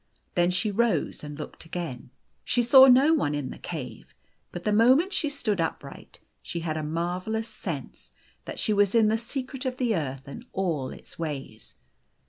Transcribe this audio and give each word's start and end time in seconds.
Then 0.33 0.49
she 0.49 0.71
rose 0.71 1.23
and 1.23 1.37
looked 1.37 1.63
again. 1.63 2.09
She 2.43 2.63
saw 2.63 2.87
no 2.87 3.13
one 3.13 3.35
in 3.35 3.51
the 3.51 3.59
cave. 3.59 4.15
But 4.51 4.63
the 4.63 4.73
moment 4.73 5.13
she 5.13 5.29
stood 5.29 5.61
upright 5.61 6.17
she 6.41 6.61
had 6.61 6.75
a 6.75 6.81
marvellous 6.81 7.47
sense 7.49 8.11
that 8.45 8.57
she 8.59 8.73
was 8.73 8.95
in 8.95 9.09
the 9.09 9.17
secret 9.19 9.63
of 9.63 9.77
the 9.77 9.95
earth 9.95 10.27
and 10.27 10.43
all 10.53 10.89
its 10.89 11.19
ways. 11.19 11.75